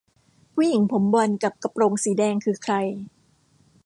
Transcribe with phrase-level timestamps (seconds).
[0.53, 2.73] ผู้หญิงผมบลอนด์กับกระโปรงสีแดงคือใคร?